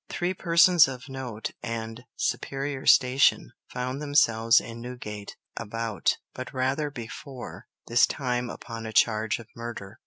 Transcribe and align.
Three 0.09 0.33
persons 0.33 0.87
of 0.87 1.09
note 1.09 1.51
and 1.61 2.05
superior 2.15 2.87
station 2.87 3.51
found 3.69 4.01
themselves 4.01 4.59
in 4.59 4.81
Newgate 4.81 5.35
about 5.55 6.17
but 6.33 6.51
rather 6.55 6.89
before 6.89 7.67
this 7.85 8.07
time 8.07 8.49
upon 8.49 8.87
a 8.87 8.93
charge 8.93 9.37
of 9.37 9.45
murder. 9.55 9.99